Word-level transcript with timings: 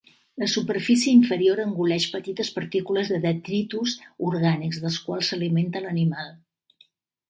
La 0.43 0.47
superfície 0.53 1.13
inferior 1.17 1.61
engoleix 1.65 2.07
petites 2.15 2.51
partícules 2.57 3.13
de 3.13 3.21
detritus 3.29 3.97
orgànics, 4.33 4.85
dels 4.89 5.01
quals 5.07 5.35
s'alimenta 5.35 5.89
l'animal. 5.89 6.39